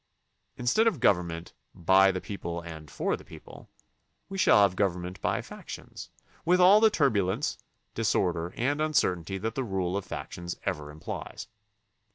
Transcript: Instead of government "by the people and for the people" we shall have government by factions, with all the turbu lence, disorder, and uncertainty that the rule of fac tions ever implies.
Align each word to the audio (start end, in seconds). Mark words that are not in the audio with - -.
Instead 0.57 0.87
of 0.87 0.99
government 0.99 1.53
"by 1.75 2.11
the 2.11 2.19
people 2.19 2.59
and 2.61 2.89
for 2.89 3.15
the 3.15 3.23
people" 3.23 3.69
we 4.29 4.37
shall 4.39 4.63
have 4.63 4.75
government 4.75 5.21
by 5.21 5.43
factions, 5.43 6.09
with 6.43 6.59
all 6.59 6.79
the 6.79 6.89
turbu 6.89 7.27
lence, 7.27 7.55
disorder, 7.93 8.51
and 8.57 8.81
uncertainty 8.81 9.37
that 9.37 9.53
the 9.53 9.63
rule 9.63 9.95
of 9.95 10.03
fac 10.03 10.31
tions 10.31 10.55
ever 10.65 10.89
implies. 10.89 11.47